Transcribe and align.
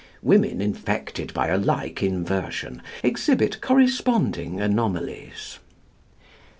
Women 0.23 0.61
infected 0.61 1.31
by 1.31 1.49
a 1.49 1.59
like 1.59 2.01
inversion, 2.01 2.81
exhibit 3.03 3.61
corresponding 3.61 4.59
anomalies. 4.59 5.59